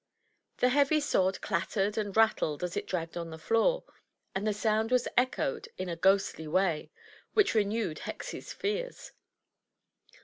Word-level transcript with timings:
The 0.57 0.69
heavy 0.69 0.99
sword 0.99 1.41
clattered 1.41 1.95
and 1.95 2.17
rattled 2.17 2.63
as 2.63 2.75
it 2.75 2.87
dragged 2.87 3.15
on 3.15 3.29
the 3.29 3.37
floor, 3.37 3.83
and 4.33 4.47
the 4.47 4.51
sound 4.51 4.89
was 4.89 5.07
echoed 5.15 5.69
in 5.77 5.89
a 5.89 5.95
ghostly 5.95 6.47
way, 6.47 6.89
which 7.35 7.53
renewed 7.53 7.99
Hexie's 7.99 8.51
fears. 8.51 9.11